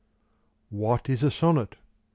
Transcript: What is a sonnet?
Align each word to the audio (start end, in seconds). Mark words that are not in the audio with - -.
What 0.71 1.09
is 1.09 1.21
a 1.21 1.29
sonnet? 1.29 1.75